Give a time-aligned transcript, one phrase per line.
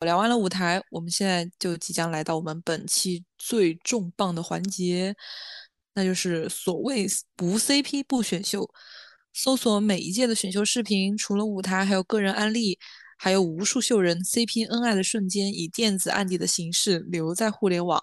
[0.00, 5.14] 聊完了舞台，我们现在就即将来到我们本期最重磅的环节，
[5.94, 8.68] 那就是所谓不 CP 不选秀。
[9.32, 12.78] 搜索每一届的选秀视频，除了舞台，还有个人案例，
[13.18, 18.02] 还有无数秀人 CP 恩爱的瞬间，以电子案底的形式留在互联网。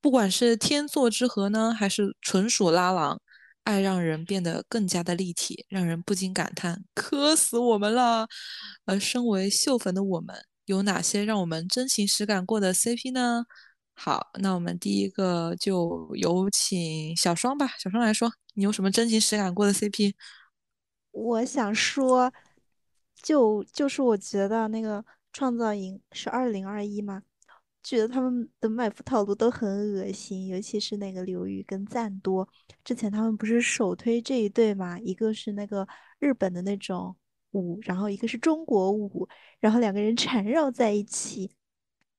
[0.00, 3.20] 不管是天作之合呢，还是纯属拉郎，
[3.64, 8.26] 爱让人变得更加的立体，让人不禁感叹：磕死我们了！
[8.86, 10.34] 而身为秀粉的我们，
[10.70, 13.44] 有哪些让我们真情实感过的 CP 呢？
[13.94, 17.66] 好，那我们第一个就有请小双吧。
[17.76, 20.14] 小双来说，你有什么真情实感过的 CP？
[21.10, 22.32] 我想说，
[23.20, 27.22] 就就是我觉得那个创造营是二零二一吗？
[27.82, 32.48] 觉得他们的卖腐套路都很恶心，尤其是那个刘宇跟赞多，
[32.84, 35.00] 之前他们不是首推这一对嘛？
[35.00, 35.88] 一个是那个
[36.20, 37.16] 日本的那种
[37.52, 41.50] 舞，然后一个是中国舞，然后两个人缠绕在一起，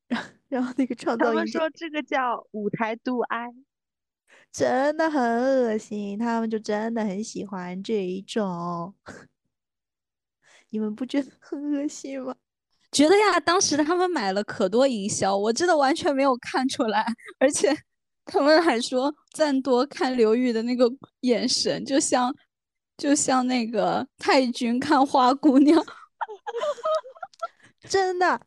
[0.07, 3.47] 然 然后那个创造他们说这个叫舞台度哀，
[4.51, 8.93] 真的很恶心，他们就真的很喜欢这一种，
[10.69, 12.35] 你们不觉得很恶心吗？
[12.91, 17.05] 觉得呀，当时他们买了可多营销，我真的完全没有看出来，
[17.39, 17.73] 而且
[18.25, 22.35] 他们还说赞多看刘宇的那个眼神，就像
[23.01, 25.83] 就像那个太君看花姑娘，
[27.89, 28.39] 真的，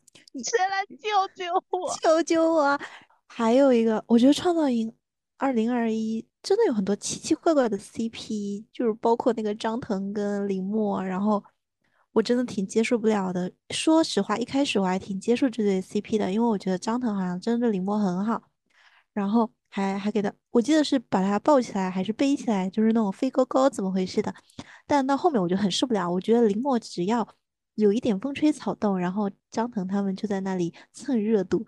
[0.44, 1.92] 谁来救救我？
[2.00, 2.78] 救救我！
[3.26, 4.94] 还有一个，我觉得创造营
[5.38, 11.42] 二零二一真的有很多奇奇怪怪的 CP，就是包括那个张腾跟林默，然后。
[12.12, 13.50] 我真的挺接受不了的。
[13.70, 18.40] 说实话，一开始我还挺接受这对 CP 的，因为我觉得张腾好像真的林默很好，
[19.12, 24.32] 然后还还给他，我记得是把他抱起来还是背起来，就是那种飞高高，怎么回事的？
[24.86, 27.26] 但到后面我就很受不了，我觉得林默只要
[27.74, 31.66] 有一点风吹草动，然后张腾他们就在那里蹭热度，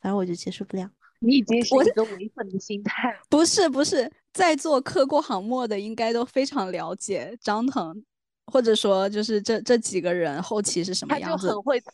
[0.00, 0.90] 反正我就接受不了。
[1.20, 3.16] 你已经是一个唯粉的心态。
[3.30, 8.04] 不是不是，在座磕过行墨的应该都非常了解张腾。
[8.52, 11.46] 或者说，就是这这几个人后期是什么样子？
[11.46, 11.92] 他就很会蹭。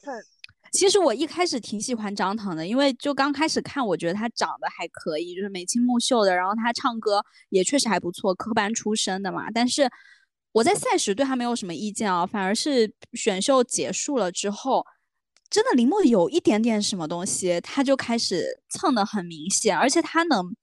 [0.73, 9.51] 其实我一开始挺喜欢张腾的，因为就刚开始看，我觉得他长得还可以，就是眉清目秀的，然后他唱歌也确实还不错，科班出身的嘛。
[9.53, 9.91] 但是
[10.53, 14.85] 我在赛时对他没有什么意见啊，反而是选秀结束了之后，
[15.49, 20.55] 真的林默有一点点什么东西，他就开始蹭的很明显，而且他能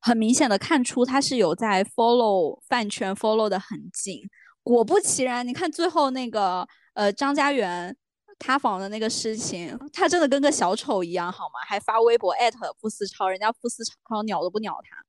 [0.00, 4.20] 很明显的看出他是有在 follow 饭圈 follow 的很紧。
[4.62, 7.96] 果不其然，你看最后那个呃张家元
[8.38, 11.54] 塌房的那个事情，他真的跟个小丑一样，好吗？
[11.66, 15.04] 还发微博艾特傅思超，人家傅思超鸟都不鸟他，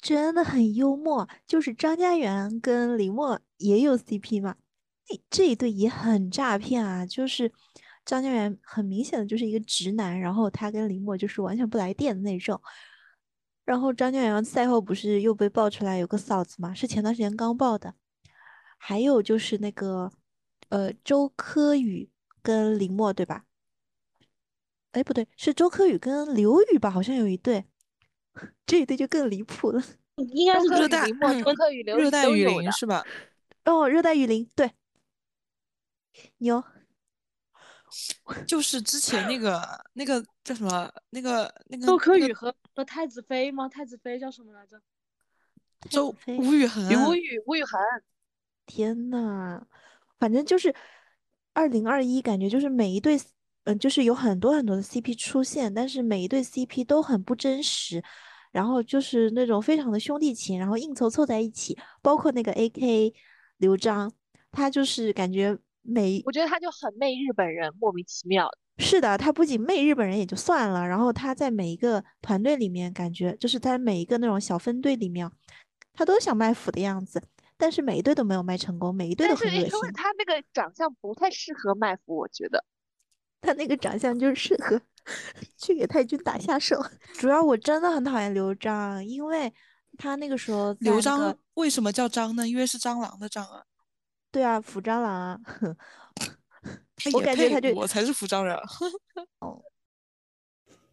[0.00, 1.28] 真的很幽默。
[1.46, 4.56] 就是张家元跟李默也有 CP 嘛，
[5.06, 7.06] 这这一对也很诈骗啊。
[7.06, 7.52] 就是
[8.04, 12.60] 张家元很明显的就是一个直男，然后他跟李默就是完全不来电的那种。
[13.64, 17.94] 然后张家元赛后不是又被爆出来有个嫂子嘛，是前段时间刚爆的。
[18.78, 20.10] 还有就是那个，
[20.68, 22.10] 呃，周柯宇
[22.42, 23.44] 跟林默对吧？
[24.92, 26.90] 哎，不对，是周柯宇跟刘宇吧？
[26.90, 27.64] 好像有一对，
[28.66, 29.82] 这一对就更离谱了。
[30.34, 33.04] 应该是热带林默、周柯宇、刘宇热带雨林是吧？
[33.64, 34.72] 哦，热带雨林，对，
[36.38, 36.64] 牛，
[38.46, 39.62] 就是之前那个
[39.92, 40.92] 那个叫什么？
[41.10, 43.68] 那个那个周柯宇和和太子妃吗？
[43.68, 44.80] 太子妃叫什么来着？
[45.88, 47.80] 周吴宇恒，吴宇吴宇恒。
[48.66, 49.64] 天呐，
[50.18, 50.74] 反正就是
[51.52, 53.18] 二零二一，感觉就是每一对，
[53.64, 58.02] 嗯，就是有很多很多的 CP 出现，但是每一对 CP 都很不真实，
[58.52, 61.78] 然后就是那种非常的兄弟情，然后硬凑凑在一起。
[62.02, 63.12] 包括那个 AK
[63.58, 64.12] 刘璋，
[64.52, 68.48] 他就是感觉每，我觉得他就很媚日本人，莫名其妙。
[68.78, 75.28] 是的，他不仅媚日本人也就算了，然后他在每一个团队里面，感觉就是在每一个那种小分队里面，
[75.92, 77.20] 他都想卖腐的样子。
[77.58, 79.60] 但是每一队都没有卖成功，每一队都很恶心。
[79.66, 82.64] 因为他那个长相不太适合卖腐，我觉得
[83.42, 84.80] 他那个长相就是适合
[85.56, 86.80] 去给太君打下手。
[87.18, 89.52] 主要我真的很讨厌刘璋，因为
[89.98, 92.48] 他那个时候刘璋为什么叫张呢？
[92.48, 93.64] 因为是蟑螂的蟑啊。
[94.30, 95.40] 对啊，腐蟑螂啊。
[97.12, 98.56] 我感觉他就我才是腐蟑人。
[99.40, 99.60] 哦。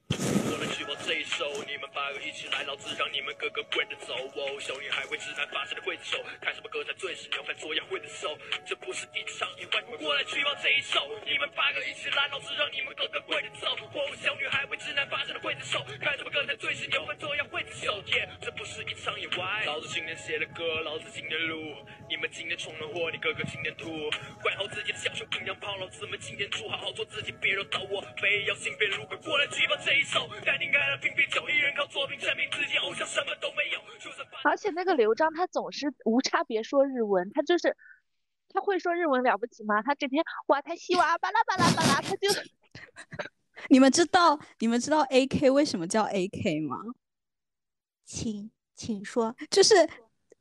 [0.09, 4.59] 过来举报这一首，你们八个一起来，老子让你们个个跪着走哦。
[4.61, 8.37] 小女孩为直男发射的刽子手，看什么歌才最是要犯做要会的手。
[8.65, 11.09] 这不是一场意外，过来举报这一首。
[11.25, 14.15] 你们八个一起来，老子让你们个个跪着走哦。
[14.21, 18.01] 小女孩为直男发射的刽子手，看什么歌才最是要犯做要会的手。
[18.13, 21.57] 耶这不是一场意外，老子今天写的歌，老子今天录。
[22.07, 23.89] 你们今天冲了祸，你哥哥今天吐。
[24.43, 28.05] 管好自己的小熊营养胖，老子们今天住，好好做自己，别惹到我。
[28.21, 30.27] 非要性别路，快过来举报这一手。
[30.45, 33.80] 待定开了屏蔽，就一人靠作品证明自己，偶像什么都没有。
[34.44, 37.75] 而且那个刘璋他总是无差别说日文，他就是
[38.50, 39.81] 他会说日文了不起吗？
[39.81, 42.30] 他整天哇他西哇巴拉巴拉巴拉，他就
[43.69, 46.77] 你们知道你们知道 A K 为什么叫 A K 吗？
[48.06, 49.75] 请请说，就是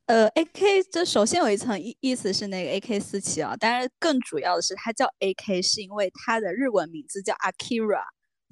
[0.06, 8.04] 呃，A K 这首先有一层意意思是那个 A K 四七啊，但是更主要的是它叫 A K 是因为它的日文名字叫 Akira，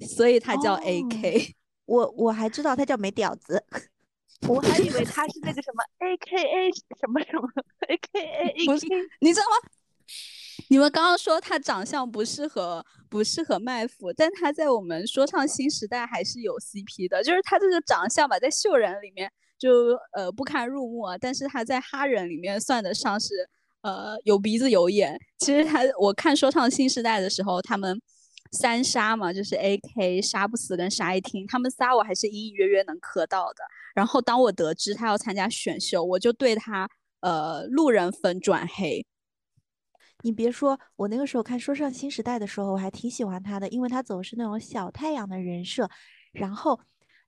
[0.03, 1.55] 所以它叫 A K。
[1.85, 3.61] 我我还知道他叫没屌子，
[4.47, 7.49] 我还以为他是那 个什么 A K A 什么什么
[7.89, 8.85] A K A 不是
[9.19, 9.69] 你知道吗？
[10.69, 19.29] 你们刚刚说他长相不适合不适合卖腐，但他在我们说唱新时代还是有 CP 的，就是他这个长相吧，在秀人里面
[19.59, 19.69] 就
[20.13, 23.47] 呃不堪入目啊，但是他在哈人里面算得上是
[23.81, 25.19] 呃有鼻子有眼。
[25.39, 28.01] 其实他我看说唱新时代的时候，他们
[28.53, 33.63] 三杀嘛，就是 AK 杀不死跟杀一听，他们仨我还是隐隐约约能磕到的。
[33.93, 36.89] 然后当我得知他要参加选秀，我就对他
[37.19, 39.05] 呃路人粉转黑。
[40.21, 45.89] 你别说，我那个时候看《说唱新时代》的时候，我还挺喜欢他的，因为他走的是那种小太阳的人设。
[46.31, 46.79] 然后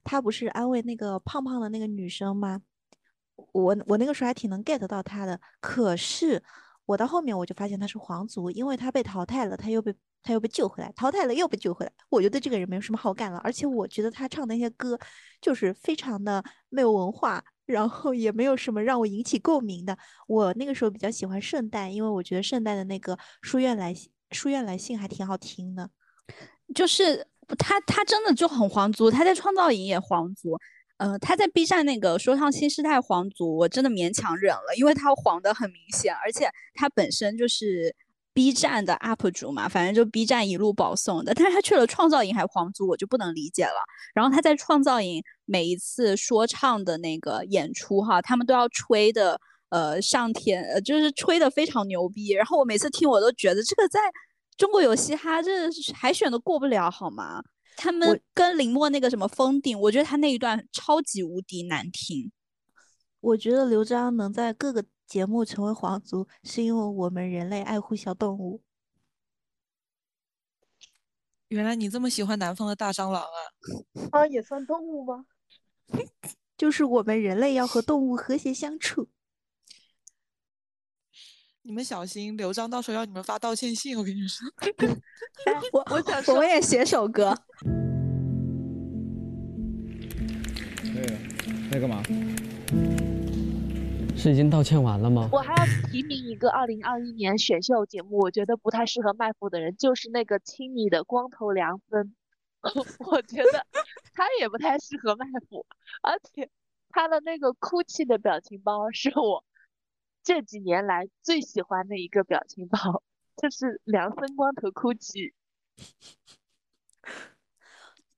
[0.02, 2.62] 他不是安慰那个胖胖的那个女生吗？
[3.52, 5.38] 我我那个时候还挺能 get 到他的。
[5.60, 6.42] 可是
[6.86, 9.94] 我到后面我就发现他是皇族，因为他被淘汰了，他又被
[10.26, 13.38] 他又被救回来，淘汰了又被救回来，我就对这个人没有什么好感了。
[13.44, 14.98] 而且我觉得他唱的那些歌
[15.40, 17.42] 就是非常的没有文化。
[17.66, 19.98] 然后也没有什么让我引起共鸣的。
[20.28, 23.92] 我那个时候比较喜欢圣诞，因为我觉得圣诞的那个书院来
[24.30, 25.90] 书院来信还挺好听的。
[26.72, 27.26] 就是
[27.58, 30.56] 他，他真的就很皇族，他在创造营也皇族，
[30.98, 37.92] 呃，他在 B 站那个说唱新时代皇族，我真的勉强忍了，因为他黄的很明显，而且他本身就是
[38.36, 43.80] B 站的 UP 主嘛，反正就 B 站一路保送的，但是他去了创造营还皇族，我就不能理解了。
[44.12, 49.40] 然后他在创造营每一次说唱的那个演出哈，他们都要吹的
[49.70, 52.28] 呃上天，呃就是吹的非常牛逼。
[52.32, 54.00] 然后我每次听我都觉得这个在
[54.58, 55.50] 中国有嘻哈，这
[55.94, 57.42] 海选都过不了好吗？
[57.78, 62.30] 他们跟林墨那个什么封顶，我觉得他那一段超级无敌难听。
[63.20, 68.60] 我觉得刘璋能在各个节目成为皇族，是因为我们人类爱护小动物。
[71.48, 73.28] 原来你这么喜欢南方的大蟑螂啊！
[74.10, 75.24] 啊，也算动物吗？
[76.58, 79.08] 就是我们人类要和动物和谐相处。
[81.62, 84.44] 你们小心，刘璋到时候要你们发道歉信，我跟你说。
[85.72, 87.32] 我我想说我也写首歌。
[90.82, 91.06] 那个，
[91.70, 92.02] 在干嘛？
[94.26, 95.28] 是已经道歉完了吗？
[95.32, 102.16] 我还要提名一个二零二一年选秀节目，我觉得不太适合卖腐的人，就是那个青你的光头梁森，
[103.06, 103.64] 我觉得
[104.14, 105.64] 他也不太适合卖腐，
[106.02, 106.50] 而且
[106.90, 109.44] 他的那个哭泣的表情包是我
[110.24, 113.04] 这几年来最喜欢的一个表情包，
[113.36, 115.34] 就是梁森光头哭泣。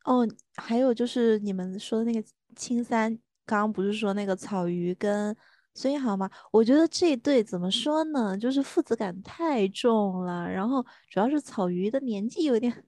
[0.05, 0.27] 哦，
[0.57, 2.27] 还有就是你们说的那个
[2.57, 3.15] 青三，
[3.45, 5.37] 刚刚不是说那个草鱼跟
[5.79, 6.29] 孙一航吗？
[6.51, 12.85] 我觉得这一对怎么说呢，就是父子感太重了，然后主要是草鱼的年纪有点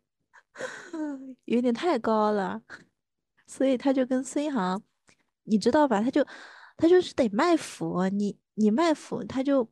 [1.46, 2.60] 有点太高了，
[3.47, 4.82] 所以他就跟孙一航，
[5.44, 6.02] 你知道吧？
[6.02, 6.26] 他就
[6.76, 9.64] 他就是得卖腐，你你卖腐，他就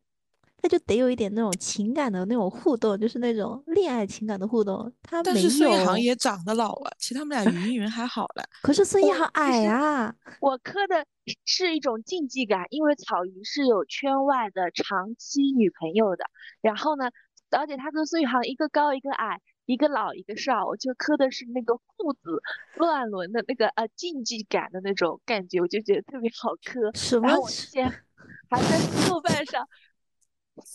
[0.62, 4.92] 他就得有一点那种情感的那种互动，就是那种恋爱情感的互动。
[5.02, 8.44] 他没但是孙一航也长得老了，其实他们俩 云云还好了。
[8.62, 11.04] 可是孙一航矮啊，我磕的
[11.44, 16.25] 是一种竞技感，因为草鱼是有圈外的长期女朋友的，
[16.61, 17.11] 然后呢，
[17.50, 22.42] 而且他跟孙宇航一个高一个矮，一个老一个少，我就磕的是那个父子
[22.76, 26.92] 乱伦的那个呃竞技感的那种感觉，我就觉得特别好磕。
[26.94, 27.90] 什么然后我之前
[28.50, 29.68] 还在豆瓣上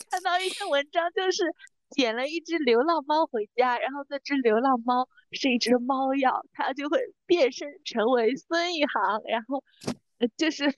[0.09, 1.43] 看到一篇文章，就是
[1.89, 9.63] 捡了一只流浪猫回家，然后这只流浪猫是一只猫妖，它就会变身成为孙宇航，然后
[10.19, 10.73] 呃就是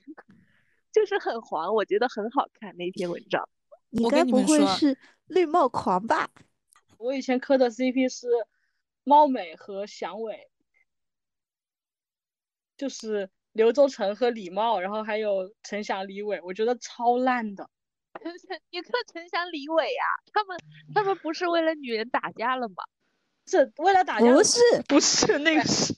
[0.92, 3.48] 就是很黄，我觉得很好看那篇文章。
[3.90, 6.30] 你我该不会是绿帽狂吧？
[6.98, 8.28] 我以前磕的 CP 是
[9.04, 10.48] 猫美和响伟，
[12.76, 17.68] 就是刘洲成和李茂，然后还有陈翔、李伟，我觉得超烂的。
[18.22, 20.02] 陈翔，你磕陈翔、李伟呀、
[20.32, 20.58] 他们
[20.94, 22.74] 他们不是为了女人打架了吗？
[23.46, 24.32] 是为了打架？
[24.32, 25.94] 不是，不是那个是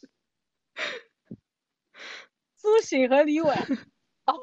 [2.68, 3.50] 苏醒和李伟。
[4.26, 4.34] 哦，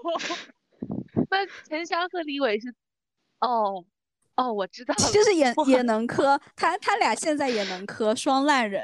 [1.29, 2.73] 那陈翔和李伟是，
[3.39, 3.85] 哦
[4.35, 8.83] 哦，我知道了，就是也也能磕，他他俩现在也能磕，双烂人。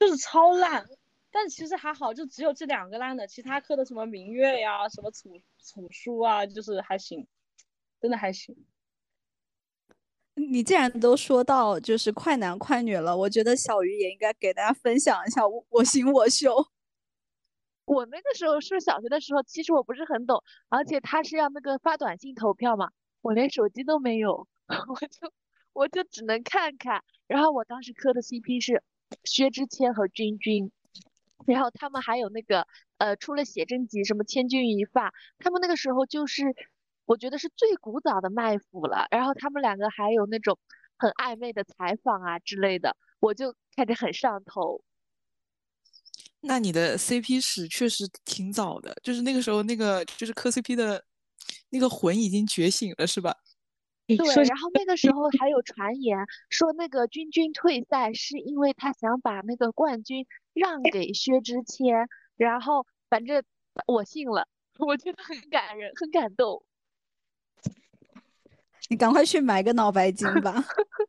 [0.00, 0.86] 就是超烂。
[1.30, 7.26] 但其实还好，就只有这两个烂的，其他磕的什么明月呀、什么楚楚书啊，就是还行，
[8.00, 8.56] 真的还行。
[10.34, 16.66] 你既然都说到就是快男快女了，我觉得小鱼也应该给大家分享一下我我行我秀。
[17.88, 22.90] 我那个时候是小学的时候，其实我不是很懂，而且他是要那个发短信投票嘛，
[23.22, 25.32] 我连手机都没有， 我就
[25.72, 27.02] 我就只能看看。
[27.26, 28.82] 然后我当时磕的 CP 是
[29.24, 30.70] 薛之谦和君君，
[31.46, 32.66] 然后他们还有那个
[32.98, 36.54] 呃出了写真集，什么千钧一发，他们那个时候就是
[37.06, 39.06] 我觉得是最古早的麦腐了。
[39.10, 40.58] 然后他们两个还有那种
[40.98, 44.82] 很暧昧的采访啊之类的，我就看着很上头。
[46.40, 51.04] 那你的 CP 史确实挺早的，就是那个时候那个就是磕 CP 的
[51.70, 53.34] 那个魂已经觉醒了，是吧？
[54.06, 56.16] 对，然后那个时候还有传言
[56.48, 63.42] 说那个君君退赛是因为他想把那个冠军让给薛之谦，然后反正
[63.86, 66.64] 我信了， 我觉得很感人，很感动。
[68.88, 70.64] 你赶快去买个脑白金吧。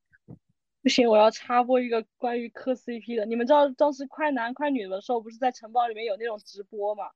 [0.82, 3.26] 不行，我要插播一个关于磕 CP 的。
[3.26, 7.10] 你们知道当时快男快女的时候，不是在城堡里面有那种直播吗？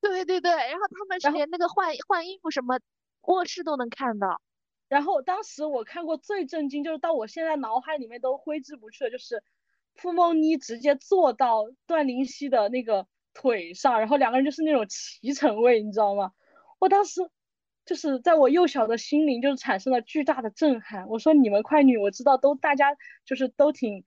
[0.00, 2.78] 对对对，然后他们是连那个换换衣服什么
[3.22, 4.40] 卧室都能看到。
[4.86, 9.42] 然后当时我看过最震惊，就是到我现在脑海里面都挥之不去的，就是
[9.96, 16.32] 傅梦妮直接坐到段林希的那个腿上，然后两个人就是那种齐成位，你知道吗？
[16.78, 17.22] 我当时
[17.84, 21.06] 就是在我幼小的心灵就是产生了巨大的震撼。
[21.08, 24.04] 我说你们快女，我知道都大家就是都挺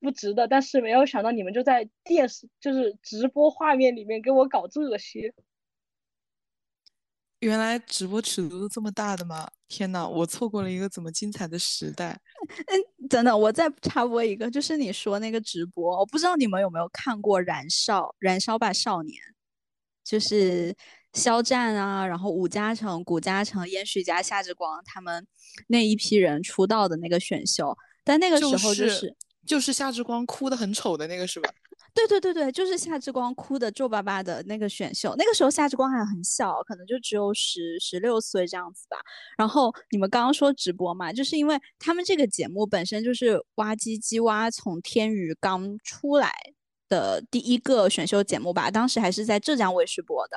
[0.00, 5.32] 不值的，但是没有想到你们就在电视就是直播画面里面给我搞这些。
[7.40, 9.46] 原来直播尺度都这么大的吗？
[9.68, 12.18] 天呐，我错过了一个怎么精彩的时代。
[12.66, 19.14] 嗯，等等，我再插播一个，就是你说那个直播，我不知道你们有没有看过《燃烧》《燃烧吧少年》，
[20.02, 20.74] 就是
[21.14, 25.26] 肖战啊，然后武嘉诚、古嘉诚、燕旭佳、夏之光他们
[25.68, 29.16] 那一批人出道的那个选秀，但那个时就候就是
[29.46, 31.50] 就是夏之光哭的很丑的那个是吧？
[31.94, 38.96] 对对对对，就是夏之光哭的皱巴巴的那个选秀，那个时候夏之光还很小，可能就只有十十六岁这样子吧。
[39.38, 46.34] 然后你们刚刚说直播嘛，就是因为他们这个节目本身就是挖机机挖从天娱刚出来
[46.88, 50.36] 的第一个选秀节目吧，当时还是在浙江卫视播的。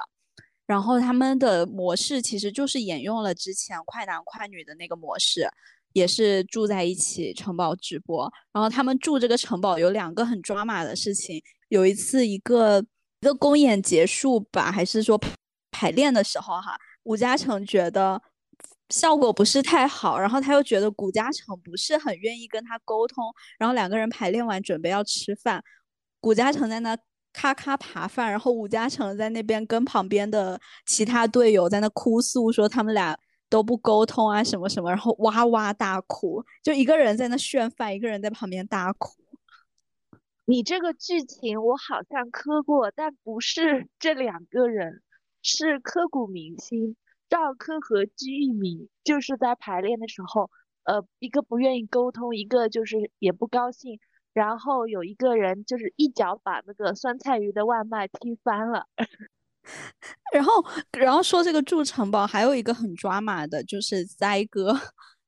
[0.67, 5.49] 然后他们的模式其实就是沿用了之前快男快女的那个模式，
[5.93, 8.29] 也是住在一起城堡直播。
[8.51, 12.79] 然后他们住这个城堡有两个很抓马的事情，有一次一个
[13.21, 15.17] 一个公演结束吧，还是说
[15.71, 18.21] 排练的时候哈，吴嘉诚觉得
[18.89, 23.23] 效果不是太好，然后他又觉得古嘉诚不是很愿意跟他沟通，
[23.57, 25.63] 然后两个人排练完准备要吃饭，
[26.19, 26.97] 古嘉诚在那。
[27.37, 33.15] 咔咔扒饭，然后武嘉诚在那边跟旁边的其他队友在那哭诉，说他们俩
[33.47, 39.11] 都不沟通啊什么什么，然后哇哇大哭，就一个人在那炫饭，一个人在旁边大哭。
[40.45, 45.03] 你这个剧情我好像磕过，但不是这两个人，
[45.43, 46.95] 是刻骨铭心。
[47.29, 50.49] 赵柯和鞠玉明就是在排练的时候，
[50.85, 53.99] 呃，一个不愿意沟通，一个就是也不高兴。
[54.37, 58.85] 然后有一个人就是一脚把那个酸菜鱼的外卖踢翻了。
[60.31, 64.79] 然后，然后说这个住城堡，还有一个很抓马的，就是灾哥，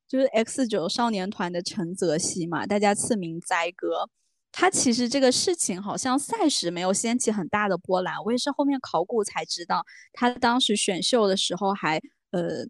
[0.06, 4.08] 就是 X 九少年团的陈泽熙嘛，大家赐名灾哥。
[4.52, 12.00] 他其实这个事情好像赛时没有掀起很大的波澜，我也是后面考古才知道，他当时选秀的时候还
[12.30, 12.64] 呃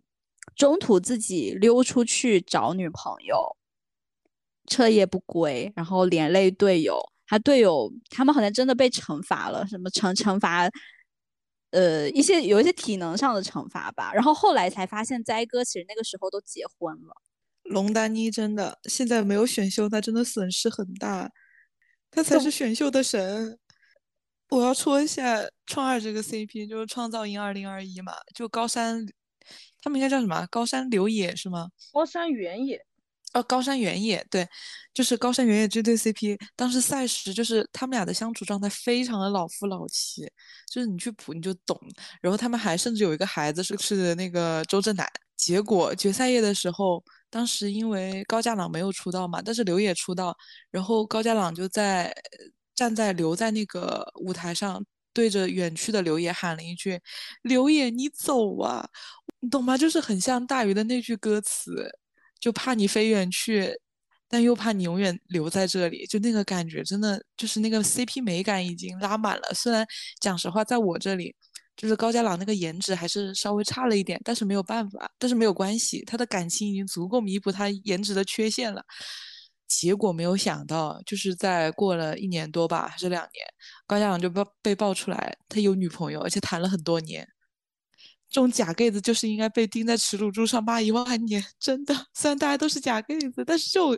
[0.56, 3.56] 中途自己溜出去找女朋友。
[4.70, 10.70] 彻夜不归，然后连累队友，他队友他们好像真的被惩罚了，什么惩惩罚，
[11.72, 14.14] 呃，一些有一些体能上的惩罚吧。
[14.14, 17.14] 然后后来才发现，灾哥其实那个时候都结婚了。
[17.64, 21.30] 龙丹妮真的现在没有选秀，他真的损失很大，
[22.10, 23.58] 他才是选秀的神。
[24.48, 29.06] 我要戳一下创二这个 CP，就是创造营二零二一嘛，就高山，
[29.82, 30.46] 他们应该叫什么？
[30.50, 31.68] 高山流野是吗？
[31.92, 32.84] 高山原野。
[33.32, 34.46] 哦，高山原野对，
[34.92, 40.22] 就是高山原野这对 CP，当时赛时就是他们俩的相处状态非常的老夫老妻，
[40.70, 41.78] 就是你去补你就懂。
[42.20, 45.06] 然后他们还甚至有一个孩子是是那个周震南。
[45.36, 50.36] 结果决赛夜的时候，当时因为高家朗没有出道嘛，但是刘野出道，
[50.70, 52.12] 然后高家朗就在
[52.74, 57.00] 站在留在那个舞台上，对着远去的刘野喊了一句
[57.42, 58.86] ：“刘野，你走啊！”
[59.40, 59.78] 你懂吗？
[59.78, 61.90] 就是很像大鱼的那句歌词，
[62.40, 63.70] 就怕你飞远去，
[64.28, 69.52] 但又怕你永远留在这里，就那个感觉，真的就是那个 CP 美感已经拉满了。
[69.54, 69.86] 虽然
[70.20, 71.34] 讲实话，在我这里，
[71.76, 78.82] 就是高家朗那个颜值还是稍微差了一点，但是没有办法，但是没有关系，他的感情已经足够弥补他颜值的缺陷了。
[79.68, 83.46] 结果没有想到，就是在过了一年多吧，还是两年，
[83.86, 87.26] 高家朗就被被爆出来他有女朋友，而且谈了很多年。
[88.30, 91.92] 这种假 gay 子就是应该被钉在耻辱柱上骂一万年，真的。
[92.14, 93.90] 虽然大家都是假 gay 子，但是这种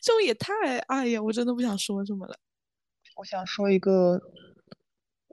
[0.00, 0.78] 这种也太……
[0.86, 2.36] 哎呀，我真的不想说什么了。
[3.16, 4.20] 我想说一个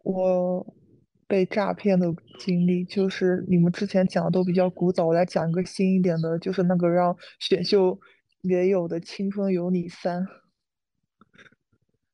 [0.03, 0.65] 我
[1.27, 2.07] 被诈骗的
[2.39, 7.99] 经历，就是你们之前讲的都比较古早，我来讲一个新一点的，就是那个让选秀
[8.41, 10.23] 也有的《青春有你三》。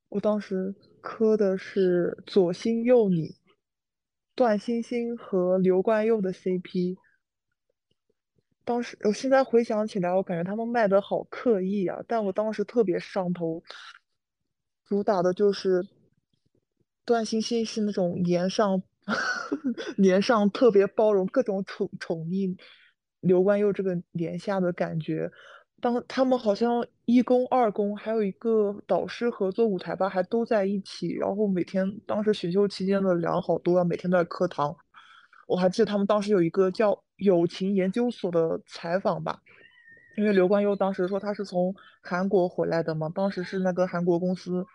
[0.09, 3.35] 我当时磕的是左心右你。
[4.36, 6.98] 段星星和刘冠佑的 CP，
[8.66, 13.62] 当时我现在回想起来，我感觉他们卖的好刻意啊，但我当时特别上头。
[14.86, 15.88] 主打的就是
[17.06, 18.84] 段星星是那种年上
[19.98, 22.58] 年上特别包容，各种宠宠溺
[23.20, 25.32] 刘冠佑这个年下的感觉。
[25.84, 31.10] 当他们好像一公二公，还有一个导师合作舞台吧，还都在一起。
[31.10, 34.74] 然后每天当时选秀期间的粮好多啊，每天都在课堂。
[35.46, 39.42] 我还记得他们当时有一个叫友情研究所的采访吧，
[40.16, 44.66] 因为刘冠佑当时说他是从韩国回来的嘛，当时是那个韩国公司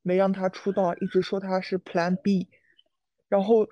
[0.00, 2.48] 没让他出道，一直说他是 Plan B。
[3.28, 3.68] 然后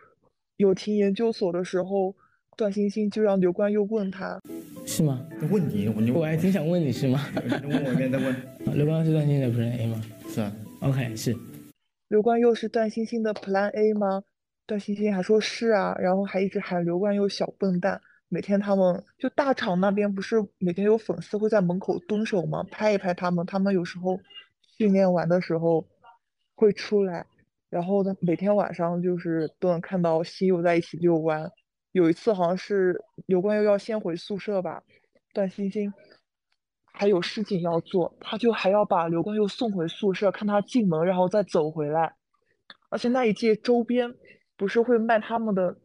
[0.58, 2.14] 友情研究所的时候。
[2.54, 4.38] 段星星就让刘冠佑问他，
[4.84, 5.26] 是吗？
[5.50, 7.20] 问你，我我还挺想问你是吗？
[7.62, 8.34] 你问我一遍再问。
[8.74, 10.02] 刘冠佑是段星星的 Plan A 吗？
[10.28, 10.52] 是啊。
[10.80, 11.36] OK，是。
[12.08, 14.22] 刘冠佑是段星星的 Plan A 吗？
[14.66, 18.00] 段星星还说是啊，然后还一直喊刘冠佑小笨蛋。
[18.28, 22.64] 每天他们就大厂那边不是每天有粉丝会在门口蹲守吗？
[22.70, 24.18] 拍一拍他们，他们有时候
[24.78, 25.86] 训练完的时候
[26.54, 27.26] 会出来，
[27.70, 31.50] 然后呢，每天晚上就是都能看到西柚在一起遛弯。
[31.92, 34.82] 有一次好像是刘冠佑要先回宿舍吧，
[35.32, 35.92] 段星星
[36.92, 42.14] 还有事情要做，他就还要把刘冠佑送回宿舍，看他进门，然后再走回来。
[42.88, 44.14] 而且那一届周边
[44.56, 45.76] 不是会卖他们的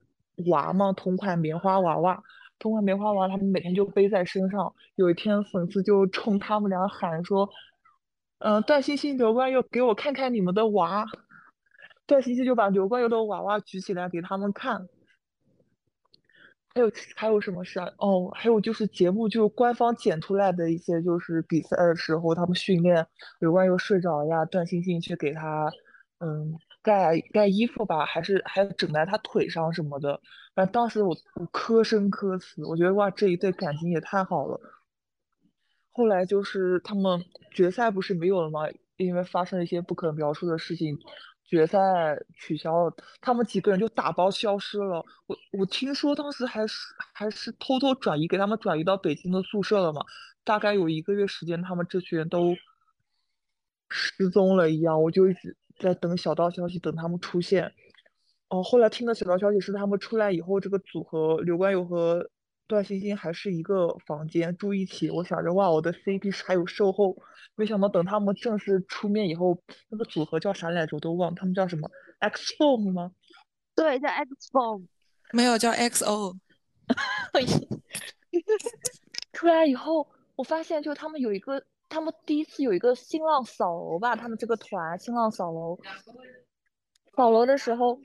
[0.47, 0.93] 娃吗？
[0.93, 2.23] 同款棉花娃娃，
[2.59, 4.73] 同款棉花娃，他们每天就背在身上。
[4.95, 7.49] 有一天粉丝就冲他们俩喊说
[8.39, 11.05] ：“嗯，段星星、刘冠佑，给我看看你们的娃。
[12.07, 14.87] ”段星星就把刘冠佑的娃娃举起来给他们看。
[16.77, 17.91] 还有还有什么事啊？
[17.97, 23.07] 哦，还有就是节目就是官方剪出来的一些，就是比赛的时候他们训练，
[23.39, 25.71] 刘冠又睡着呀，段星星去给他
[26.19, 30.21] 嗯盖盖衣服吧，还是还整在他腿上什么的。
[30.53, 34.59] 反正当时我我磕生磕死，我觉得哇这一对感情也太好了。
[35.91, 38.61] 后来就是他们决赛不是没有了吗？
[38.97, 40.99] 因为发生了一些不可描述的事情。
[41.47, 41.79] 决赛
[42.35, 45.03] 取消了，他们几个人就打包消失了。
[45.25, 46.75] 我我听说当时还是
[47.13, 50.01] 还是偷偷转移给他们转移到北京的宿舍了嘛，
[50.43, 52.53] 大概有一个月时间，他们这群人都
[53.89, 55.01] 失踪了一样。
[55.01, 57.73] 我就一直在等小道消息，等他们出现。
[58.49, 62.29] 哦，后来听的小道消息是他们出来以后，这个组合刘冠佑和
[62.67, 65.09] 段星星还是一个房间住一起。
[65.09, 67.17] 我想着哇，我的 CP 还有售后。
[67.55, 70.95] 没想到等他们正式出面以后，那个组合叫啥来着？
[70.95, 73.11] 我都忘，他们叫什么？X Form 吗？
[73.75, 74.85] 对，叫 X Form，
[75.33, 76.37] 没有叫 XO。
[79.33, 85.79] 出来以后，我发现就他们有一个，他们第一次有一个新浪扫楼吧，他们这个团新浪扫楼，
[87.15, 87.99] 扫楼的时候，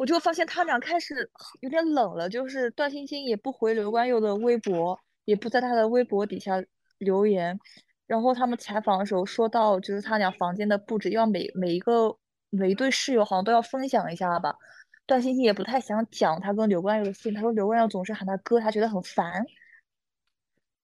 [0.00, 6.54] 我就发现他俩开始有点冷了，就是段星星也不回刘冠佑的微博，也不在他的微博底下
[6.96, 7.60] 留言。
[8.06, 12.16] 然后他们采访的时候说到，就是他俩房间的布置要每每一个
[12.48, 14.56] 每一对室友好像都要分享一下吧。
[15.04, 19.44] 段星星也不太想讲他跟刘冠佑的事情，他说刘冠佑总是喊他哥，他觉得很烦。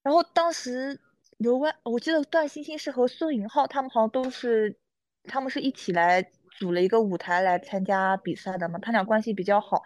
[0.03, 1.01] 然后当时
[1.39, 4.79] 刘冠，我记得段星星是和孙颖浩他们好像都是，
[5.25, 9.83] 他们是一起来组了一个舞台来参加比赛的嘛，他俩关系比较好。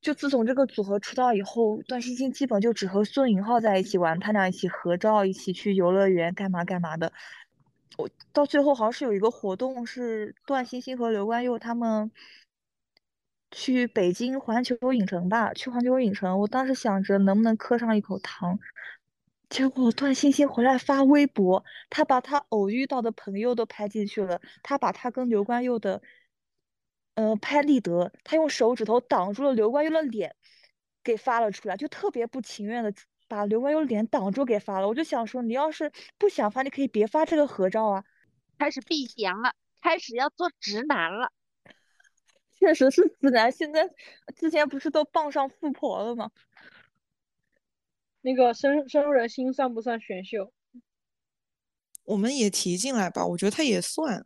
[0.00, 7.12] 就自从这个组合出道以后，段星星基本就只和孙颖浩在一起玩，他俩一起合照，一起去游乐园干嘛干嘛的。
[7.98, 12.10] 我到最后好像是有一个活动，是段星星和刘冠佑他们
[13.50, 16.38] 去北京环球影城吧，去环球影城。
[16.38, 18.58] 我当时想着能不能磕上一口糖，
[19.50, 26.00] 结果段星星回来发微博，他把他偶遇到的朋友都拍进去了，他把他跟刘冠佑的。
[27.14, 30.34] 呃，拍立得，他用手指头挡住了刘冠佑的脸，
[31.02, 32.94] 给发了出来，就特别不情愿的
[33.28, 34.88] 把刘冠佑脸挡住给发了。
[34.88, 38.04] 我就想说，你要是不想发，你可以别发这个合照啊。
[38.58, 41.30] 开始避嫌了，开始要做直男了。
[42.54, 43.90] 确实是直男，现在
[44.36, 46.30] 之前不是都傍上富婆了吗？
[48.22, 50.52] 那个深深入人心算不算选秀？
[52.04, 54.24] 我们也提进来吧，我觉得他也算。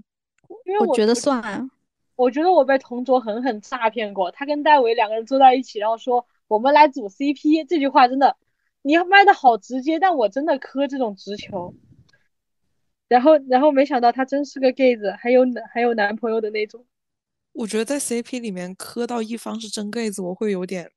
[0.64, 1.70] 因为我觉得算。
[2.16, 8.36] 我觉得我被同桌狠狠诈骗过，他跟戴维两个人坐在一起，然后说我们来组 CP，这句话真的，
[8.82, 11.74] 你卖的好直接，但我真的磕这种直球。
[13.08, 16.86] 然后，然后没想到他真是个 gay 子，还有男还有男朋友的那种。
[17.52, 20.90] 我觉得在 CP 里面磕到一方是真 gay 子，我会有点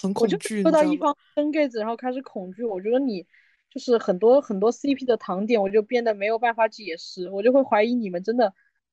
[0.00, 0.62] 很恐惧。
[0.62, 2.64] 说到一方真 gay 子，然后开始恐惧。
[2.64, 3.26] 我觉得你
[3.70, 8.52] 就是很多很多 CP 的糖点，我就变得没有办法解释，我就会怀疑你们真的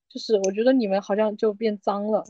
[0.09, 2.25] 就是，我觉得你们好像就变脏了。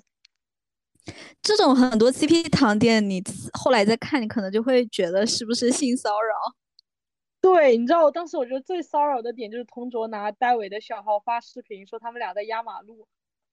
[1.42, 6.36] 这种很多 CP 糖点，你后来再看，你可能就会觉得是不是性骚扰？
[7.40, 13.08] 对，你知道我，当时我觉得最骚扰的点就是同桌拿戴维的小号发视频，说他们俩在压马路。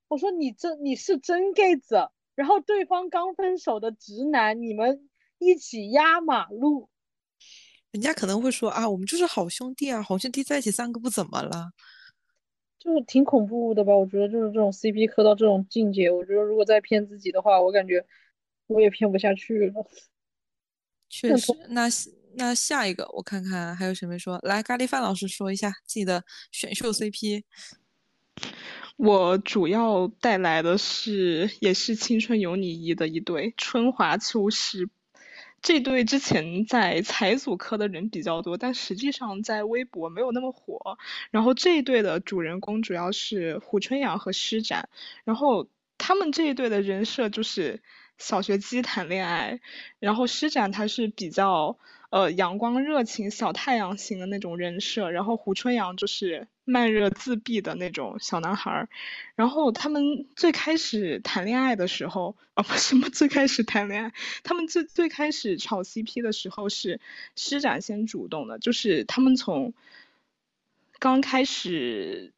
[0.09, 5.09] 我说你这你是真 gay 子，然后对方刚分手的直男，你们
[5.45, 6.89] 一起压马路，
[7.91, 11.73] 人家可能会说啊，我们就是好兄弟啊，好兄弟在一起三个不怎么了，
[12.79, 13.95] 就是挺恐怖的吧？
[13.95, 18.05] 我觉得就是这种 CP 磕到这种境界，我觉得如果再骗自己的话，我感觉
[18.67, 19.87] 我也骗不下去了。
[21.09, 21.89] 确实，那
[22.37, 27.45] 那下一个我看看还有谁没说，来咖喱饭老师说一下自己的选秀 CP。
[28.97, 34.89] 我主要带来的是也是青春有你一的一对春华秋实，
[35.65, 40.99] 这对之前在财组磕的人比较多，但实际上在微博没有那么火。
[41.33, 44.89] 然后这一对的主人公主要是胡春阳和施展，
[45.25, 45.67] 然后
[45.99, 47.83] 他们这一对的人设就是
[48.19, 49.61] 小学鸡谈恋爱，
[49.99, 51.77] 然后施展他是比较。
[52.11, 58.89] 呃，阳光热情小太阳型的那种人设，然后胡春阳就是慢热自闭的那种小男孩儿，
[59.35, 67.01] 然后他们最开始谈恋爱的时候，啊不什么最开始谈恋爱，他们最最开始炒 CP 的时候是
[67.37, 69.75] 施展先主动的，就是他们从
[70.99, 72.33] 刚开始。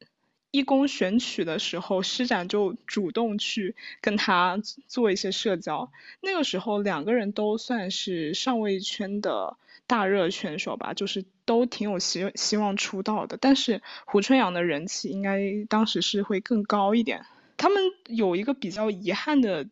[0.49, 5.91] 一公选曲的时候，施展就主动去跟他做一些社交。
[6.21, 9.57] 那个时候，两个人都算是上位圈的
[9.87, 13.37] 大热选手吧，就是都挺有希希望出道的。
[13.41, 17.25] 但是胡春阳的人气应该当时是会更高一点。
[17.57, 19.67] 他们有一个比较遗憾的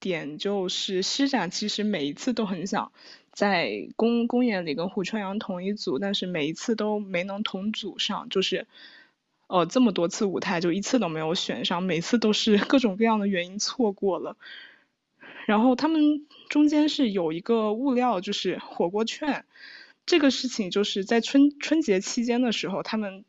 [0.00, 2.92] 点，就是施展其实每一次都很想
[3.32, 8.66] 在公公演里跟胡春阳同一组，但是每一次都没能同组上，就是。
[9.50, 14.36] 呃，这么多次舞台就一次都没有选上，每次都是各种各样的原因错过了。
[15.48, 19.46] 然后他们中间是有一个物料，就是火锅券，
[20.04, 23.24] 这个事情就是在春春节期间的时候，他们。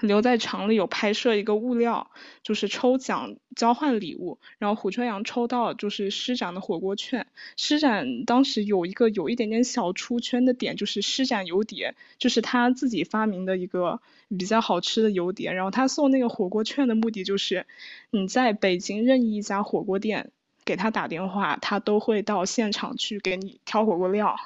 [0.00, 2.10] 留在厂里有拍摄一个物料，
[2.42, 7.28] 就是抽奖交换礼物，然后胡春阳抽到就是施展的火锅券。
[7.56, 14.00] 施展当时有一个有一点点小出圈的点，就是施展油碟，就是他自己发明的一个
[14.36, 15.52] 比较好吃的油碟。
[15.52, 17.66] 然后他送那个火锅券的目的就是，
[18.10, 20.32] 你在北京任意一家火锅店
[20.64, 24.36] 给他打电话，他都会到现场去给你挑火锅料。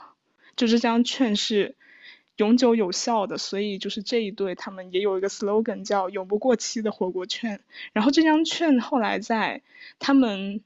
[0.56, 1.76] 就这张券是。
[2.38, 7.64] 永久有效的，所以就是这一对，他们也有一个 slogan 叫“永不过期的火锅券”。
[7.92, 9.62] 然后这张券后来在
[9.98, 10.62] 他们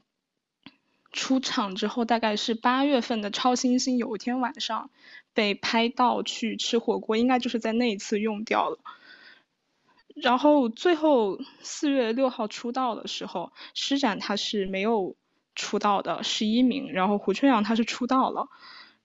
[1.13, 4.91] 出场之后，大概是八月份的超新星有一天晚上
[5.33, 8.79] 被拍到去吃火锅，应该就是在那一次用掉了。
[10.15, 15.17] 然后最后四月六号出道的时候，施展他是没有
[15.55, 16.93] 出道的，十一名。
[16.93, 18.49] 然后胡春阳他是出道了。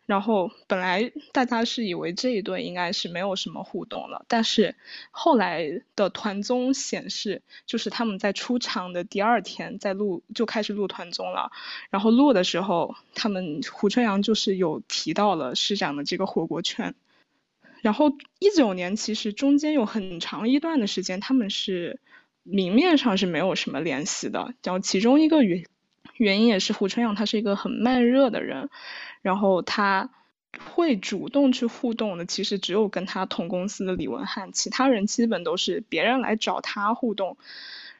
[0.05, 4.77] 然后本来大家是以为这一对应该是没有什么互动了，但是
[5.11, 11.51] 后来的团综显示，就是他们在出场的第二天在录就开始录团综了。
[11.89, 16.95] 然后录的时候，他们胡春阳就是有提到了施展的这个火锅券。
[17.81, 21.99] 然后一九年其实中间有很长一段的时间，他们是
[22.43, 24.53] 明面上是没有什么联系的。
[24.63, 25.65] 然后其中一个原
[26.17, 28.69] 原因也是胡春阳他是一个很慢热的人。
[29.23, 30.09] 然后他
[30.73, 37.35] 会主动去互动的，其实只有跟他同公司的李文翰，其他人基本都是别人来找他互动。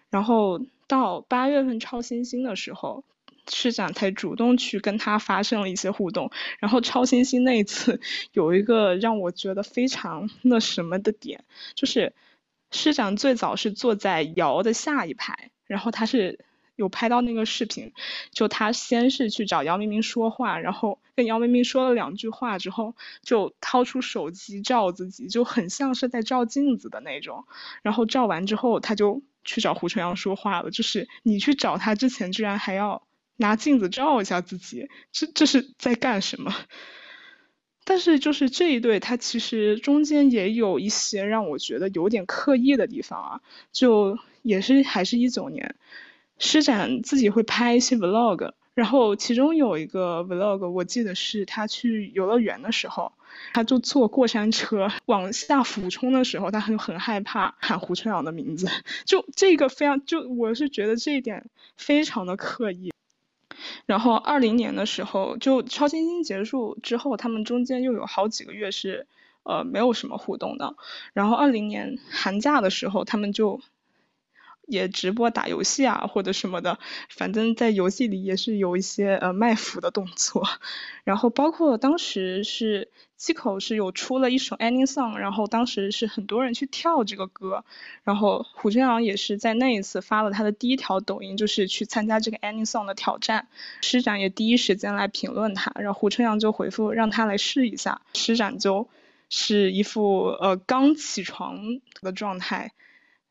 [0.09, 3.03] 然后到八月份超新星的时候，
[3.51, 6.31] 市长才主动去跟他发生了一些互动。
[6.59, 7.99] 然后超新星那一次
[8.31, 11.43] 有一个让我觉得非常那什么的点，
[11.75, 12.13] 就是
[12.71, 16.39] 市长最早是坐在姚的下一排，然后他是。
[16.77, 17.91] 有拍到那个视频，
[18.31, 27.43] 就他先是去找姚明明说话，然后跟姚明明说了两句话之后，就掏出手机照自己，就很像是在照镜子的那种。
[27.81, 36.55] 然后照完之后，他就去找胡春阳说话了，就是你去找他之前，居然还要拿镜子照一下自己，这这是在干什么？
[37.89, 45.77] 但是就是这一对，他其实中间也有一些让我觉得有点刻意的地方啊，就也是还是一九年，
[46.39, 53.11] 施展自己会拍一些 vlog，然后其中有一个 vlog，我记得是他去游乐园的时候，
[53.53, 58.69] 他就坐过山车往下俯冲的时候，他很很害怕喊胡春阳的名字，
[59.05, 62.91] 就这个非常就我是觉得这一点非常的刻意。
[63.85, 69.07] 然后二零年的时候，就超新星结束之后，他们中间又有好几个月是，
[69.43, 70.75] 呃，没有什么互动的。
[71.13, 73.61] 然后二零年寒假的时候，他们就
[74.67, 76.77] 也直播打游戏啊，或者什么的，
[77.09, 80.47] 反正在游戏里也是有一些呃卖腐的动作。
[81.03, 82.91] 然后包括当时是。
[83.17, 87.65] 七口是有出了一首 Any Song，然后当时是很多人去跳这个歌，
[88.03, 93.47] 然后胡春阳也是在那一次发了他的第一条抖音，就是去参加这个 Any Song 的挑战。
[93.81, 98.01] 施展也第一时间来评论他，然后胡春阳就回复让他来试一下。
[98.13, 98.87] 施展就
[99.31, 101.59] 是一副呃刚起床
[102.03, 102.73] 的状态，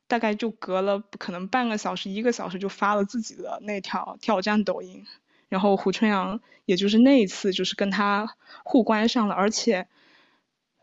[0.08, 5.06] 大概就隔了可能半个小时一个小时就发了自己的那条挑战抖音。
[5.48, 9.86] 然后胡春阳也就是那一次就是跟他互关上了，而且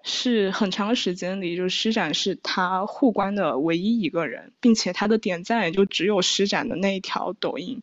[0.02, 7.82] 是很长时间里，就是施展是他互关的唯一一个人，并且他的点赞也就只有施展的那一条抖音。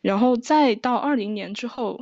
[0.00, 2.00] 然后再到二零年之后，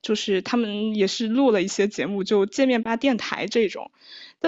[0.00, 3.90] 就是他们也是录了一些节目，就见面吧电台这种。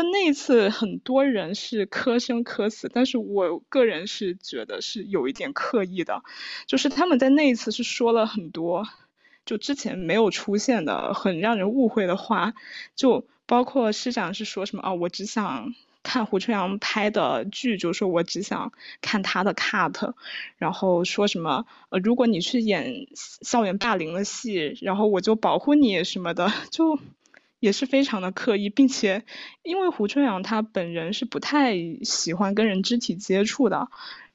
[0.01, 6.23] 但那一次很多人是磕生磕死，但是我个人是觉得是有一点刻意的，
[6.67, 8.87] 就是他们在那一次是说了很多，
[9.45, 12.55] 就之前没有出现的很让人误会的话，
[12.95, 20.13] 就包括师长是说什么啊，我只想看胡春阳拍的剧，就说我只想看他的 cut，
[20.59, 27.01] 然后说什么呃，如果你去演校园霸凌的戏，然后我就保护你什么的，就。
[27.61, 29.25] 也是非常的刻意，并且
[29.63, 33.89] 因为胡春阳他本人是不太喜欢跟人肢体接触的，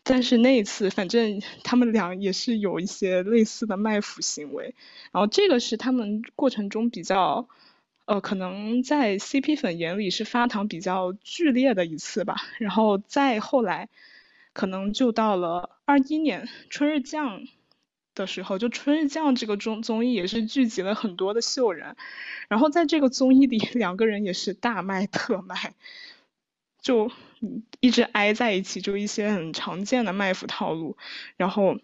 [0.04, 4.76] 但是那一次反正他们俩也是有一些类似的卖腐行为，
[5.12, 7.48] 然后这个是他们过程中比较，
[8.06, 13.88] 呃，可能在 CP 粉眼里是发糖比较剧烈的一次吧，然后再后来，
[14.52, 17.44] 可能就到了二一年春日酱。
[18.16, 21.96] 的时候，就《春日酱》这个综综艺也是聚集了很多的秀人，
[22.48, 25.74] 然后在这个综艺里，两个人也是大卖特卖，
[26.82, 27.12] 就
[27.80, 30.96] 一直挨在一起，就一些很常见的卖腐套路。
[31.38, 31.80] 然后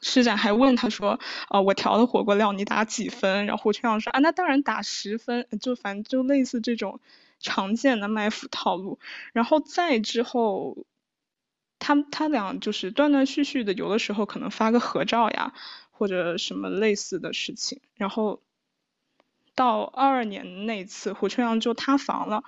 [0.00, 7.00] 施展还问他说：“啊，我调的火锅料你打几分？”然后胡春阳说：“啊，那当然打十分。”就反正就类似这种
[7.40, 8.98] 常见的卖腐套路。
[9.32, 10.86] 然后再之后。
[11.84, 15.52] 他他俩就是断断续续的，有的时候可能发个合照呀，
[15.90, 17.82] 或者什么类似的事情。
[17.96, 18.40] 然后
[19.54, 22.42] 到二二年那次，胡春阳就塌房了。